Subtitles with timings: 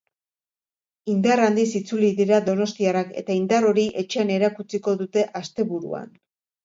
[1.15, 6.11] Indar handiz itzuli dira donostiarrak eta indar hori etxean erakutsiko dute asteburuan.